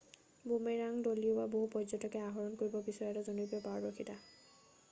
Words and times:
boomerang 0.51 0.95
দলিউৱা 1.07 1.45
বহু 1.55 1.69
পৰ্য্যটকে 1.75 2.23
আহৰণ 2.31 2.57
কৰিব 2.63 2.81
বিচৰা 2.89 3.11
এটা 3.15 3.25
জনপ্ৰিয় 3.29 3.65
পাৰদৰ্শিতা 3.69 4.21